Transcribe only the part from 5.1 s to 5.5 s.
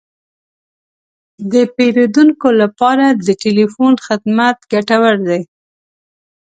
دی.